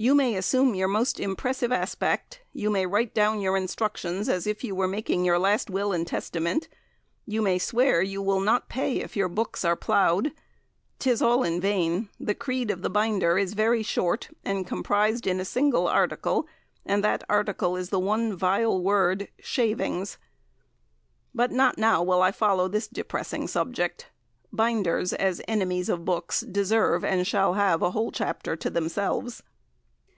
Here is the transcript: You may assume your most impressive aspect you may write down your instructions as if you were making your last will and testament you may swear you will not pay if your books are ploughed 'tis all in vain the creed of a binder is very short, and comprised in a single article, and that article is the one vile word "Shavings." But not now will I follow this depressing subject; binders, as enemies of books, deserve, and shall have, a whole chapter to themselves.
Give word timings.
You 0.00 0.14
may 0.14 0.36
assume 0.36 0.76
your 0.76 0.86
most 0.86 1.18
impressive 1.18 1.72
aspect 1.72 2.40
you 2.52 2.70
may 2.70 2.86
write 2.86 3.14
down 3.14 3.40
your 3.40 3.56
instructions 3.56 4.28
as 4.28 4.46
if 4.46 4.62
you 4.62 4.72
were 4.76 4.86
making 4.86 5.24
your 5.24 5.40
last 5.40 5.70
will 5.70 5.92
and 5.92 6.06
testament 6.06 6.68
you 7.26 7.42
may 7.42 7.58
swear 7.58 8.00
you 8.00 8.22
will 8.22 8.38
not 8.38 8.68
pay 8.68 8.98
if 8.98 9.16
your 9.16 9.28
books 9.28 9.64
are 9.64 9.74
ploughed 9.74 10.30
'tis 11.00 11.20
all 11.20 11.42
in 11.42 11.60
vain 11.60 12.10
the 12.20 12.36
creed 12.36 12.70
of 12.70 12.84
a 12.84 12.88
binder 12.88 13.36
is 13.36 13.54
very 13.54 13.82
short, 13.82 14.28
and 14.44 14.68
comprised 14.68 15.26
in 15.26 15.40
a 15.40 15.44
single 15.44 15.88
article, 15.88 16.46
and 16.86 17.02
that 17.02 17.24
article 17.28 17.74
is 17.76 17.88
the 17.90 17.98
one 17.98 18.36
vile 18.36 18.80
word 18.80 19.26
"Shavings." 19.40 20.16
But 21.34 21.50
not 21.50 21.76
now 21.76 22.04
will 22.04 22.22
I 22.22 22.30
follow 22.30 22.68
this 22.68 22.86
depressing 22.86 23.48
subject; 23.48 24.06
binders, 24.52 25.12
as 25.12 25.42
enemies 25.48 25.88
of 25.88 26.04
books, 26.04 26.42
deserve, 26.42 27.04
and 27.04 27.26
shall 27.26 27.54
have, 27.54 27.82
a 27.82 27.90
whole 27.90 28.12
chapter 28.12 28.54
to 28.54 28.70
themselves. 28.70 29.42